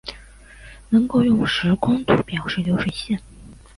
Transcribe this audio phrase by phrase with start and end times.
[0.89, 3.19] 能够用时空图表达流水线